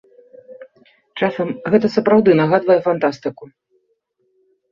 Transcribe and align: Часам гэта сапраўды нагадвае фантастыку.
Часам 1.25 1.47
гэта 1.73 1.91
сапраўды 1.97 2.31
нагадвае 2.41 2.79
фантастыку. 2.87 3.43